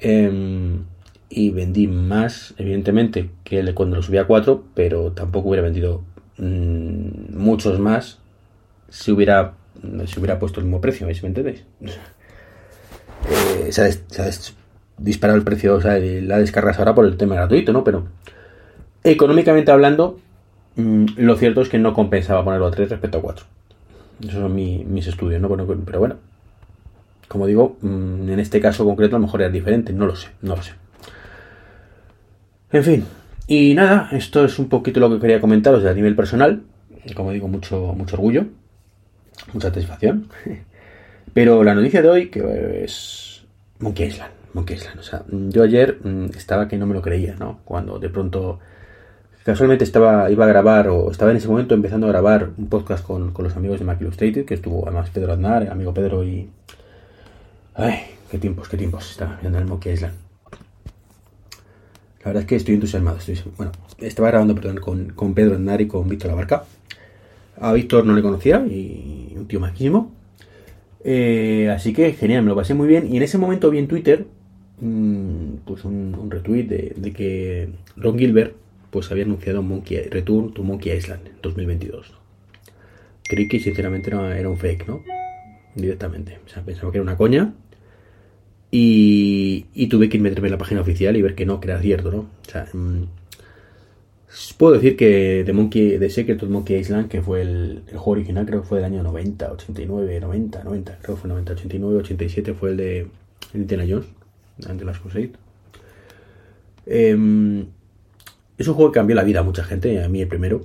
Em, 0.00 0.84
y 1.28 1.50
vendí 1.50 1.86
más, 1.88 2.54
evidentemente, 2.56 3.30
que 3.44 3.74
cuando 3.74 3.96
lo 3.96 4.02
subí 4.02 4.18
a 4.18 4.26
4, 4.26 4.64
pero 4.74 5.12
tampoco 5.12 5.48
hubiera 5.48 5.64
vendido 5.64 6.02
mm, 6.38 7.36
muchos 7.36 7.78
más 7.78 8.18
si 8.88 9.12
hubiera, 9.12 9.54
si 10.06 10.18
hubiera 10.18 10.38
puesto 10.38 10.60
el 10.60 10.66
mismo 10.66 10.80
precio, 10.80 11.06
¿veis? 11.06 11.22
¿Me 11.22 11.28
entendéis? 11.28 11.64
Eh, 13.28 13.72
se, 13.72 13.82
ha, 13.82 14.30
disparado 14.96 15.36
el 15.36 15.44
precio, 15.44 15.74
o 15.74 15.80
sea, 15.80 15.98
la 15.98 16.38
descargas 16.38 16.78
ahora 16.78 16.94
por 16.94 17.04
el 17.04 17.16
tema 17.16 17.34
gratuito, 17.34 17.72
¿no? 17.72 17.82
Pero 17.82 18.06
económicamente 19.02 19.72
hablando, 19.72 20.20
mm, 20.76 21.06
lo 21.16 21.36
cierto 21.36 21.60
es 21.60 21.68
que 21.68 21.78
no 21.78 21.94
compensaba 21.94 22.44
ponerlo 22.44 22.68
a 22.68 22.70
3 22.70 22.90
respecto 22.90 23.18
a 23.18 23.22
4. 23.22 23.44
Esos 24.20 24.34
son 24.34 24.54
mis 24.54 25.06
estudios, 25.08 25.40
¿no? 25.40 25.48
pero 25.84 25.98
bueno, 25.98 26.16
como 27.28 27.46
digo, 27.46 27.76
mm, 27.80 28.30
en 28.30 28.40
este 28.40 28.60
caso 28.60 28.84
concreto 28.84 29.16
a 29.16 29.18
lo 29.18 29.26
mejor 29.26 29.42
era 29.42 29.50
diferente, 29.50 29.92
no 29.92 30.06
lo 30.06 30.16
sé, 30.16 30.28
no 30.42 30.56
lo 30.56 30.62
sé. 30.62 30.72
En 32.72 32.84
fin, 32.84 33.04
y 33.46 33.74
nada, 33.74 34.10
esto 34.12 34.44
es 34.44 34.58
un 34.58 34.68
poquito 34.68 35.00
lo 35.00 35.10
que 35.10 35.20
quería 35.20 35.40
comentaros 35.40 35.84
a 35.84 35.94
nivel 35.94 36.14
personal. 36.14 36.62
Como 37.14 37.32
digo, 37.32 37.48
mucho, 37.48 37.94
mucho 37.96 38.16
orgullo, 38.16 38.44
mucha 39.54 39.68
satisfacción. 39.68 40.28
Pero 41.32 41.64
la 41.64 41.74
noticia 41.74 42.02
de 42.02 42.08
hoy, 42.08 42.28
que 42.28 42.84
es 42.84 43.46
Monkey 43.78 44.08
Island. 44.08 44.32
Monkey 44.52 44.76
Island. 44.76 44.98
O 44.98 45.02
sea, 45.02 45.24
yo 45.30 45.62
ayer 45.62 45.98
mm, 46.02 46.26
estaba 46.36 46.68
que 46.68 46.76
no 46.76 46.86
me 46.86 46.94
lo 46.94 47.00
creía, 47.00 47.36
¿no? 47.38 47.60
Cuando 47.64 47.98
de 47.98 48.10
pronto 48.10 48.58
casualmente 49.44 49.84
estaba, 49.84 50.30
iba 50.30 50.44
a 50.44 50.48
grabar, 50.48 50.88
o 50.88 51.10
estaba 51.10 51.30
en 51.30 51.38
ese 51.38 51.48
momento 51.48 51.74
empezando 51.74 52.06
a 52.06 52.10
grabar 52.10 52.50
un 52.58 52.68
podcast 52.68 53.02
con, 53.02 53.32
los 53.38 53.56
amigos 53.56 53.78
de 53.78 53.86
Mac 53.86 53.98
Illustrated, 54.00 54.44
que 54.44 54.54
estuvo 54.54 54.86
además 54.86 55.08
Pedro 55.08 55.32
Aznar, 55.32 55.70
amigo 55.70 55.94
Pedro 55.94 56.22
y. 56.22 56.50
Ay, 57.80 58.00
qué 58.28 58.38
tiempos, 58.38 58.68
qué 58.68 58.76
tiempos 58.76 59.08
estaba 59.08 59.38
viendo 59.40 59.56
el 59.56 59.64
Monkey 59.64 59.92
Island. 59.92 60.14
La 62.18 62.24
verdad 62.26 62.42
es 62.42 62.48
que 62.48 62.56
estoy 62.56 62.74
entusiasmado. 62.74 63.18
Estoy, 63.18 63.40
bueno, 63.56 63.70
estaba 63.98 64.28
grabando 64.30 64.56
perdón, 64.56 64.78
con, 64.78 65.10
con 65.10 65.32
Pedro 65.32 65.54
Aznar 65.54 65.80
y 65.80 65.86
con 65.86 66.08
Víctor 66.08 66.30
Labarca. 66.30 66.64
A 67.60 67.72
Víctor 67.72 68.04
no 68.04 68.16
le 68.16 68.22
conocía 68.22 68.66
y 68.66 69.32
un 69.36 69.46
tío 69.46 69.60
majísimo. 69.60 70.12
Eh, 71.04 71.70
así 71.72 71.92
que 71.92 72.12
genial, 72.14 72.42
me 72.42 72.48
lo 72.48 72.56
pasé 72.56 72.74
muy 72.74 72.88
bien. 72.88 73.06
Y 73.12 73.16
en 73.16 73.22
ese 73.22 73.38
momento 73.38 73.70
vi 73.70 73.78
en 73.78 73.86
Twitter 73.86 74.26
mm, 74.80 75.58
pues 75.64 75.84
un, 75.84 76.28
retweet 76.30 76.64
de, 76.64 77.12
que 77.12 77.68
Ron 77.96 78.18
Gilbert 78.18 78.56
pues 78.90 79.08
había 79.12 79.22
anunciado 79.22 79.62
Monkey, 79.62 80.08
Return 80.08 80.52
to 80.52 80.64
Monkey 80.64 80.92
Island 80.96 81.28
en 81.28 81.34
2022. 81.42 82.12
Creí 83.22 83.46
que 83.46 83.60
sinceramente 83.60 84.10
era, 84.10 84.48
un 84.48 84.58
fake, 84.58 84.88
¿no? 84.88 85.04
Directamente. 85.76 86.40
O 86.44 86.48
sea, 86.48 86.64
pensaba 86.64 86.90
que 86.90 86.98
era 86.98 87.02
una 87.04 87.16
coña. 87.16 87.54
Y, 88.70 89.66
y 89.74 89.86
tuve 89.86 90.08
que 90.08 90.18
meterme 90.18 90.48
en 90.48 90.52
la 90.52 90.58
página 90.58 90.82
oficial 90.82 91.16
y 91.16 91.22
ver 91.22 91.34
que 91.34 91.46
no, 91.46 91.60
que 91.60 91.68
era 91.68 91.80
cierto, 91.80 92.10
¿no? 92.10 92.18
O 92.18 92.50
sea, 92.50 92.66
mm, 92.72 93.04
Puedo 94.58 94.74
decir 94.74 94.96
que 94.96 95.42
The 95.46 95.52
Monkey, 95.52 95.98
The 95.98 96.10
Secret 96.10 96.42
of 96.42 96.50
Monkey 96.50 96.76
Island, 96.76 97.08
que 97.08 97.22
fue 97.22 97.40
el, 97.40 97.82
juego 97.88 98.10
original, 98.10 98.44
creo 98.44 98.60
que 98.60 98.68
fue 98.68 98.78
del 98.78 98.84
año 98.84 99.02
90, 99.02 99.52
89, 99.52 100.20
90, 100.20 100.64
90, 100.64 100.98
creo 101.00 101.14
que 101.16 101.20
fue 101.20 101.30
90, 101.30 101.52
89, 101.54 101.96
87, 101.96 102.54
fue 102.54 102.70
el 102.70 102.76
de 102.76 103.06
Indiana 103.54 103.84
Jones, 103.88 104.06
ante 104.68 104.84
las 104.84 104.98
Crusade. 104.98 105.32
Eh, 106.86 107.64
es 108.58 108.68
un 108.68 108.74
juego 108.74 108.92
que 108.92 108.98
cambió 108.98 109.16
la 109.16 109.24
vida 109.24 109.40
a 109.40 109.42
mucha 109.42 109.64
gente, 109.64 110.02
a 110.02 110.08
mí 110.08 110.20
el 110.20 110.28
primero, 110.28 110.60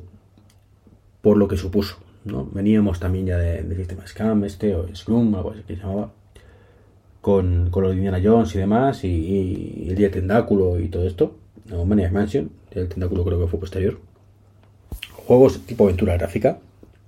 por 1.21 1.37
lo 1.37 1.47
que 1.47 1.55
supuso. 1.55 1.97
¿no? 2.25 2.49
Veníamos 2.51 2.99
también 2.99 3.27
ya 3.27 3.37
del 3.37 3.75
sistema 3.77 4.05
Scam, 4.05 4.43
este, 4.43 4.75
o 4.75 4.93
Scrum, 4.93 5.35
algo 5.35 5.51
así 5.51 5.61
que 5.61 5.75
se 5.75 5.81
llamaba, 5.81 6.11
con, 7.23 7.69
con 7.69 7.83
los 7.83 7.95
Indiana 7.95 8.19
Jones 8.21 8.53
y 8.53 8.57
demás, 8.57 9.05
y, 9.05 9.85
el 9.87 9.95
día 9.95 10.11
tentáculo 10.11 10.77
y 10.77 10.89
todo 10.89 11.07
esto, 11.07 11.37
no, 11.69 11.85
Maniac 11.85 12.11
Mansion 12.11 12.49
el 12.71 12.89
tentáculo 12.89 13.23
creo 13.23 13.39
que 13.39 13.47
fue 13.47 13.61
posterior. 13.61 13.97
Juegos 15.13 15.65
tipo 15.65 15.85
aventura 15.85 16.17
gráfica 16.17 16.59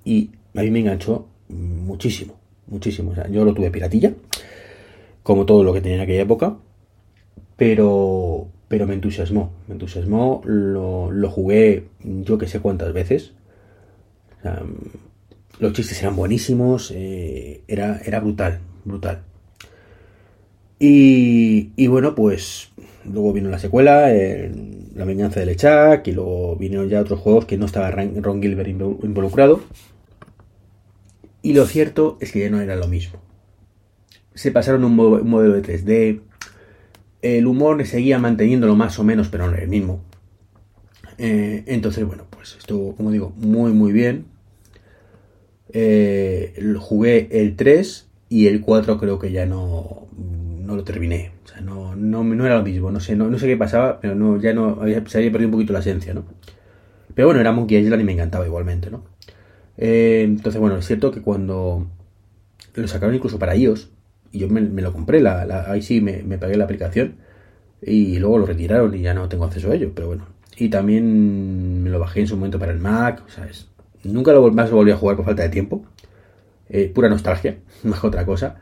y 0.06 0.30
a 0.56 0.62
mí 0.62 0.72
me 0.72 0.80
enganchó 0.80 1.28
muchísimo, 1.50 2.36
muchísimo. 2.68 3.14
yo 3.30 3.44
lo 3.44 3.54
tuve 3.54 3.72
piratilla, 3.72 4.14
como 5.22 5.46
todo 5.46 5.66
lo 5.66 5.74
que 5.74 5.82
tenía 5.82 5.98
en 5.98 6.04
aquella 6.04 6.22
época, 6.22 6.56
pero, 7.58 8.48
pero 8.70 8.88
me 8.88 8.94
entusiasmó, 8.94 9.52
me 9.68 9.74
entusiasmó, 9.74 10.42
lo, 10.46 11.12
lo 11.12 11.30
jugué 11.30 11.90
yo 12.06 12.38
que 12.38 12.48
sé 12.48 12.62
cuántas 12.62 12.94
veces. 12.94 13.34
los 15.60 15.74
chistes 15.74 16.02
eran 16.02 16.16
buenísimos, 16.16 16.94
eh, 16.96 17.64
era, 17.68 18.00
era 18.06 18.22
brutal, 18.22 18.62
brutal. 18.86 19.24
Y, 20.80 21.72
y, 21.76 21.88
bueno, 21.88 22.16
pues 22.16 22.70
luego 23.06 23.34
vino 23.34 23.50
la 23.50 23.60
secuela, 23.60 24.12
la 24.94 25.06
venganza 25.06 25.40
de 25.40 25.46
Lechak 25.46 26.08
y 26.08 26.12
luego 26.12 26.56
vinieron 26.56 26.90
ya 26.90 27.02
otros 27.02 27.20
juegos 27.20 27.46
que 27.46 27.58
no 27.58 27.66
estaba 27.66 27.92
Ron 27.92 28.42
Gilbert 28.42 28.70
involucrado. 28.70 29.62
Y 31.42 31.54
lo 31.54 31.66
cierto 31.66 32.18
es 32.20 32.32
que 32.32 32.40
ya 32.40 32.50
no 32.50 32.60
era 32.60 32.76
lo 32.76 32.88
mismo. 32.88 33.20
Se 34.34 34.52
pasaron 34.52 34.84
un, 34.84 35.00
un 35.00 35.30
modelo 35.30 35.54
de 35.54 35.62
3D. 35.62 36.22
El 37.22 37.48
humor 37.48 37.86
seguía 37.86 38.20
manteniéndolo 38.20 38.76
más 38.76 39.00
o 39.00 39.04
menos, 39.04 39.30
pero 39.30 39.46
no 39.48 39.54
era 39.54 39.64
el 39.64 39.70
mismo. 39.70 40.02
Eh, 41.18 41.64
entonces, 41.68 42.06
bueno, 42.06 42.26
pues 42.30 42.56
estuvo, 42.58 42.96
como 42.96 43.12
digo, 43.12 43.34
muy 43.38 43.72
muy 43.72 43.92
bien. 43.92 44.26
Eh, 45.70 46.54
jugué 46.80 47.28
el 47.32 47.56
3 47.56 48.08
y 48.30 48.48
el 48.48 48.62
4 48.62 49.00
creo 49.00 49.20
que 49.20 49.32
ya 49.32 49.46
no, 49.46 50.08
no 50.66 50.76
lo 50.76 50.84
terminé. 50.84 51.32
O 51.44 51.48
sea, 51.48 51.62
no, 51.62 51.96
no, 51.96 52.46
era 52.46 52.58
lo 52.58 52.64
mismo. 52.64 52.92
No 52.92 53.00
sé, 53.00 53.16
no, 53.16 53.38
sé 53.38 53.48
qué 53.48 53.58
pasaba, 53.58 54.00
pero 54.00 54.16
no, 54.16 54.40
ya 54.40 54.54
no 54.54 54.80
se 55.06 55.18
había 55.18 55.32
perdido 55.32 55.48
un 55.48 55.54
poquito 55.54 55.74
la 55.74 55.80
esencia, 55.80 56.14
¿no? 56.14 56.26
Pero 57.14 57.28
bueno, 57.28 57.42
era 57.42 57.52
Monkey 57.52 57.78
Island 57.78 58.02
y 58.02 58.06
me 58.06 58.14
encantaba 58.14 58.46
igualmente, 58.46 58.92
¿no? 58.92 59.04
Eh, 59.78 60.24
entonces, 60.24 60.60
bueno, 60.60 60.78
es 60.78 60.86
cierto 60.86 61.12
que 61.12 61.22
cuando 61.22 61.88
lo 62.74 62.88
sacaron 62.88 63.16
incluso 63.16 63.40
para 63.40 63.56
iOS, 63.56 63.90
y 64.32 64.40
yo 64.40 64.50
me, 64.50 64.62
lo 64.62 64.92
compré, 64.92 65.22
la, 65.22 65.66
ahí 65.70 65.82
sí 65.82 66.02
me, 66.02 66.38
pagué 66.38 66.58
la 66.58 66.66
aplicación, 66.66 67.16
y 67.82 68.20
luego 68.20 68.40
lo 68.40 68.46
retiraron 68.46 68.94
y 68.96 69.02
ya 69.02 69.14
no 69.14 69.30
tengo 69.30 69.46
acceso 69.46 69.72
a 69.72 69.76
ello, 69.76 69.92
pero 69.96 70.08
bueno. 70.08 70.26
Y 70.58 70.70
también 70.70 71.84
me 71.84 71.90
lo 71.90 72.00
bajé 72.00 72.22
en 72.22 72.28
su 72.28 72.36
momento 72.36 72.60
para 72.60 72.72
el 72.72 72.80
Mac, 72.80 73.24
sea, 73.30 73.48
nunca 74.04 74.34
lo, 74.34 74.52
más 74.52 74.72
volví 74.72 74.92
a 74.92 74.98
jugar 74.98 75.16
por 75.16 75.26
falta 75.26 75.44
de 75.44 75.50
tiempo. 75.50 75.86
Eh, 76.70 76.92
pura 76.94 77.10
nostalgia, 77.10 77.58
más 77.84 78.00
que 78.02 78.08
otra 78.08 78.26
cosa. 78.26 78.58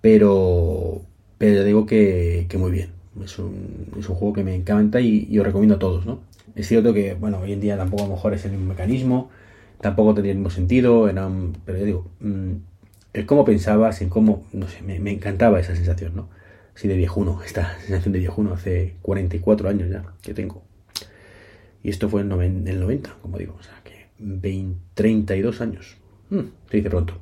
Pero, 0.00 1.02
pero 1.38 1.64
digo 1.64 1.86
que, 1.86 2.46
muy 2.58 2.70
bien. 2.70 2.90
Es 3.22 3.38
un, 3.38 3.88
es 3.98 4.08
un, 4.08 4.16
juego 4.16 4.34
que 4.34 4.44
me 4.44 4.54
encanta 4.54 5.00
y, 5.00 5.38
os 5.38 5.46
recomiendo 5.46 5.76
a 5.76 5.78
todos, 5.78 6.04
¿no? 6.04 6.20
Es 6.54 6.68
cierto 6.68 6.92
que, 6.92 7.14
bueno, 7.14 7.38
hoy 7.40 7.52
en 7.52 7.60
día 7.60 7.76
tampoco 7.76 8.04
a 8.04 8.06
lo 8.08 8.14
mejor 8.14 8.34
es 8.34 8.44
el 8.44 8.52
mismo 8.52 8.66
mecanismo, 8.66 9.30
tampoco 9.80 10.14
tendría 10.14 10.32
el 10.32 10.38
mismo 10.38 10.50
sentido, 10.50 11.10
pero 11.64 11.78
ya 11.78 11.84
digo, 11.84 12.10
mm, 12.20 12.52
el 13.12 13.26
cómo 13.26 13.44
pensabas, 13.44 14.02
en 14.02 14.08
cómo, 14.08 14.46
no 14.52 14.68
sé, 14.68 14.82
me, 14.82 15.10
encantaba 15.10 15.60
esa 15.60 15.74
sensación, 15.74 16.16
¿no? 16.16 16.28
Así 16.74 16.88
de 16.88 16.96
viejuno, 16.96 17.40
esta 17.46 17.78
sensación 17.80 18.12
de 18.12 18.18
viejuno 18.18 18.52
hace 18.52 18.96
44 19.02 19.68
años 19.68 19.90
ya 19.90 20.04
que 20.22 20.34
tengo. 20.34 20.62
Y 21.82 21.90
esto 21.90 22.08
fue 22.08 22.22
en 22.22 22.32
el 22.66 22.80
90, 22.80 23.16
como 23.20 23.38
digo, 23.38 23.56
o 23.58 23.62
sea 23.62 23.80
que 23.84 24.06
20, 24.18 24.80
32 24.94 25.60
años. 25.60 25.96
Hmm, 26.30 26.46
se 26.70 26.76
dice 26.78 26.90
pronto. 26.90 27.14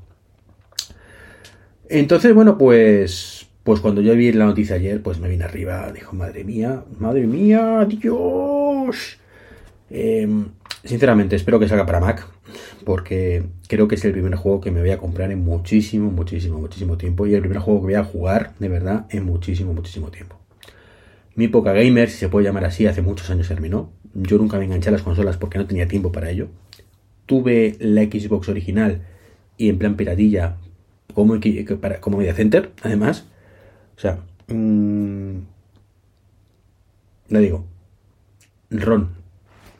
Entonces, 1.88 2.32
bueno, 2.34 2.56
pues, 2.56 3.48
pues 3.64 3.80
cuando 3.80 4.00
yo 4.00 4.14
vi 4.14 4.32
la 4.32 4.46
noticia 4.46 4.76
ayer, 4.76 5.02
pues 5.02 5.18
me 5.20 5.28
vine 5.28 5.44
arriba, 5.44 5.90
dijo, 5.92 6.16
madre 6.16 6.44
mía, 6.44 6.84
madre 6.98 7.26
mía, 7.26 7.86
Dios. 7.88 9.18
Em, 9.90 10.46
sinceramente, 10.82 11.36
espero 11.36 11.60
que 11.60 11.68
salga 11.68 11.86
para 11.86 12.00
Mac, 12.00 12.26
porque 12.84 13.44
creo 13.68 13.86
que 13.86 13.94
es 13.94 14.04
el 14.04 14.12
primer 14.12 14.34
juego 14.34 14.60
que 14.60 14.70
me 14.70 14.80
voy 14.80 14.90
a 14.90 14.98
comprar 14.98 15.30
en 15.30 15.44
muchísimo, 15.44 16.10
muchísimo, 16.10 16.58
muchísimo 16.58 16.96
tiempo, 16.96 17.26
y 17.26 17.34
el 17.34 17.40
primer 17.40 17.58
juego 17.58 17.80
que 17.80 17.86
voy 17.86 17.94
a 17.94 18.04
jugar, 18.04 18.54
de 18.58 18.68
verdad, 18.68 19.06
en 19.10 19.24
muchísimo, 19.24 19.74
muchísimo 19.74 20.10
tiempo. 20.10 20.42
Mi 21.34 21.46
época 21.46 21.72
gamer, 21.72 22.10
si 22.10 22.18
se 22.18 22.28
puede 22.28 22.44
llamar 22.44 22.64
así, 22.64 22.86
hace 22.86 23.00
muchos 23.00 23.30
años 23.30 23.48
terminó. 23.48 23.90
Yo 24.14 24.36
nunca 24.36 24.58
me 24.58 24.66
enganché 24.66 24.90
a 24.90 24.92
las 24.92 25.02
consolas 25.02 25.38
porque 25.38 25.58
no 25.58 25.66
tenía 25.66 25.88
tiempo 25.88 26.12
para 26.12 26.30
ello. 26.30 26.48
Tuve 27.24 27.76
la 27.80 28.02
Xbox 28.02 28.48
original 28.50 29.02
y 29.56 29.70
en 29.70 29.78
plan 29.78 29.96
piratilla 29.96 30.56
como, 31.14 31.38
como 32.00 32.18
Media 32.18 32.34
Center, 32.34 32.72
además. 32.82 33.26
O 33.96 34.00
sea, 34.00 34.18
mmm, 34.48 35.38
digo, 37.28 37.64
Ron, 38.70 39.10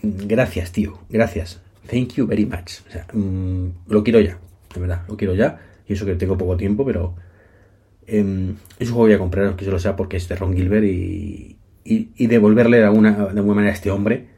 gracias, 0.02 0.72
tío, 0.72 0.98
gracias. 1.08 1.60
Thank 1.90 2.14
you 2.14 2.26
very 2.26 2.46
much. 2.46 2.80
O 2.88 2.90
sea, 2.90 3.06
mmm, 3.12 3.68
lo 3.88 4.04
quiero 4.04 4.20
ya, 4.20 4.38
de 4.74 4.80
verdad, 4.80 5.02
lo 5.08 5.16
quiero 5.16 5.34
ya. 5.34 5.60
Y 5.86 5.94
eso 5.94 6.06
que 6.06 6.14
tengo 6.14 6.38
poco 6.38 6.56
tiempo, 6.56 6.84
pero 6.84 7.14
eh, 8.06 8.54
es 8.78 8.88
un 8.88 8.94
juego 8.94 9.06
que 9.06 9.10
voy 9.10 9.14
a 9.14 9.18
comprar, 9.18 9.56
que 9.56 9.64
se 9.64 9.70
lo 9.70 9.78
sea, 9.78 9.96
porque 9.96 10.16
es 10.16 10.28
de 10.28 10.36
Ron 10.36 10.54
Gilbert 10.54 10.84
y, 10.84 11.56
devolverle 12.18 12.78
de 12.78 12.84
alguna, 12.84 13.12
de 13.12 13.38
alguna 13.38 13.54
manera 13.54 13.72
a 13.72 13.74
este 13.74 13.90
hombre 13.90 14.28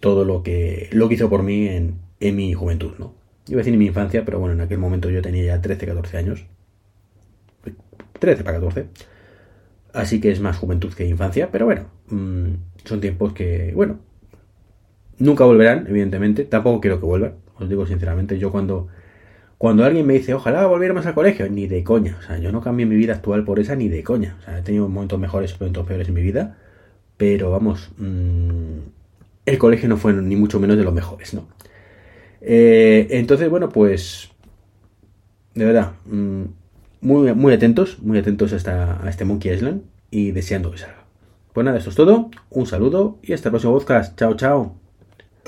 todo 0.00 0.24
lo 0.24 0.42
que, 0.42 0.88
lo 0.92 1.08
que 1.08 1.14
hizo 1.14 1.30
por 1.30 1.42
mí 1.42 1.68
en, 1.68 1.96
mi 2.20 2.52
juventud, 2.54 2.92
¿no? 2.98 3.14
Iba 3.48 3.58
a 3.58 3.60
decir 3.60 3.72
en 3.72 3.78
mi 3.78 3.86
infancia, 3.86 4.24
pero 4.24 4.40
bueno, 4.40 4.54
en 4.54 4.60
aquel 4.60 4.78
momento 4.78 5.10
yo 5.10 5.22
tenía 5.22 5.44
ya 5.44 5.60
13, 5.60 5.86
14 5.86 6.16
años. 6.16 6.46
13 8.18 8.44
para 8.44 8.58
14. 8.58 8.86
Así 9.92 10.20
que 10.20 10.30
es 10.30 10.40
más 10.40 10.58
juventud 10.58 10.92
que 10.92 11.06
infancia, 11.06 11.50
pero 11.50 11.64
bueno, 11.66 11.86
mm, 12.08 12.50
son 12.84 13.00
tiempos 13.00 13.32
que, 13.32 13.72
bueno, 13.74 13.98
nunca 15.18 15.44
volverán, 15.44 15.86
evidentemente. 15.88 16.44
Tampoco 16.44 16.80
quiero 16.80 17.00
que 17.00 17.06
vuelvan, 17.06 17.34
os 17.58 17.68
digo 17.68 17.86
sinceramente. 17.86 18.38
Yo 18.38 18.50
cuando, 18.52 18.88
cuando 19.58 19.84
alguien 19.84 20.06
me 20.06 20.14
dice, 20.14 20.34
ojalá 20.34 20.66
volviéramos 20.66 21.06
al 21.06 21.14
colegio, 21.14 21.48
ni 21.48 21.66
de 21.66 21.82
coña. 21.84 22.16
O 22.18 22.22
sea, 22.22 22.38
yo 22.38 22.52
no 22.52 22.60
cambié 22.60 22.86
mi 22.86 22.96
vida 22.96 23.14
actual 23.14 23.44
por 23.44 23.58
esa 23.58 23.74
ni 23.76 23.88
de 23.88 24.02
coña. 24.02 24.36
O 24.40 24.42
sea, 24.44 24.58
he 24.58 24.62
tenido 24.62 24.88
momentos 24.88 25.18
mejores 25.18 25.58
momentos 25.58 25.86
peores 25.86 26.08
en 26.08 26.14
mi 26.14 26.22
vida, 26.22 26.58
pero 27.16 27.50
vamos, 27.50 27.90
mm, 27.98 28.78
el 29.46 29.58
colegio 29.58 29.88
no 29.88 29.96
fue 29.96 30.12
ni 30.12 30.36
mucho 30.36 30.60
menos 30.60 30.76
de 30.76 30.84
los 30.84 30.92
mejores, 30.92 31.34
¿no? 31.34 31.48
Eh, 32.40 33.08
entonces, 33.10 33.48
bueno, 33.50 33.68
pues. 33.70 34.30
De 35.54 35.64
verdad. 35.64 35.92
Mm, 36.04 36.44
muy, 37.06 37.32
muy 37.34 37.52
atentos, 37.52 37.98
muy 38.00 38.18
atentos 38.18 38.52
a, 38.66 39.04
a 39.04 39.08
este 39.08 39.24
Monkey 39.24 39.52
Island 39.52 39.82
y 40.10 40.32
deseando 40.32 40.72
que 40.72 40.78
salga. 40.78 41.04
Pues 41.52 41.64
nada, 41.64 41.78
esto 41.78 41.90
es 41.90 41.96
todo. 41.96 42.30
Un 42.50 42.66
saludo 42.66 43.18
y 43.22 43.32
hasta 43.32 43.48
el 43.48 43.52
próximo 43.52 43.74
podcast. 43.74 44.18
Chao, 44.18 44.34
chao. 44.34 44.74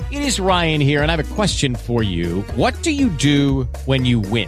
It 0.09 0.21
is 0.21 0.39
Ryan 0.39 0.79
here, 0.79 1.01
and 1.01 1.11
I 1.11 1.15
have 1.15 1.19
a 1.19 1.35
question 1.35 1.75
for 1.75 2.01
you. 2.01 2.45
What 2.55 2.81
do 2.81 2.91
you 2.91 3.09
do 3.09 3.67
when 3.85 4.05
you 4.05 4.21
win? 4.21 4.47